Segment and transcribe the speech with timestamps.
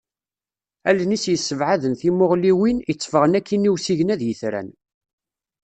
[0.89, 4.69] Allen-is yessebɛaden timuɣliwin, itteffɣen akkin i usigna d yitran.